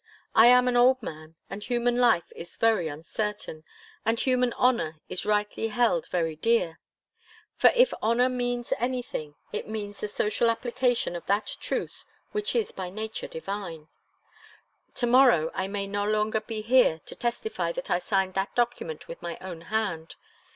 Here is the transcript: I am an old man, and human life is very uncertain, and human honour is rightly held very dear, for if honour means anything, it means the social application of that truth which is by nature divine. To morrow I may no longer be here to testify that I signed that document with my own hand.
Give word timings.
I 0.33 0.47
am 0.47 0.67
an 0.67 0.75
old 0.75 1.03
man, 1.03 1.35
and 1.47 1.61
human 1.63 1.95
life 1.95 2.33
is 2.35 2.57
very 2.57 2.87
uncertain, 2.87 3.63
and 4.03 4.19
human 4.19 4.51
honour 4.53 4.95
is 5.09 5.27
rightly 5.27 5.67
held 5.67 6.07
very 6.07 6.35
dear, 6.35 6.79
for 7.55 7.69
if 7.75 7.93
honour 8.01 8.27
means 8.27 8.73
anything, 8.79 9.35
it 9.53 9.67
means 9.67 9.99
the 9.99 10.07
social 10.07 10.49
application 10.49 11.15
of 11.15 11.27
that 11.27 11.55
truth 11.59 12.03
which 12.31 12.55
is 12.55 12.71
by 12.71 12.89
nature 12.89 13.27
divine. 13.27 13.89
To 14.95 15.05
morrow 15.05 15.51
I 15.53 15.67
may 15.67 15.85
no 15.85 16.03
longer 16.03 16.41
be 16.41 16.63
here 16.63 16.99
to 17.05 17.13
testify 17.13 17.71
that 17.73 17.91
I 17.91 17.99
signed 17.99 18.33
that 18.33 18.55
document 18.55 19.07
with 19.07 19.21
my 19.21 19.37
own 19.39 19.61
hand. 19.61 20.15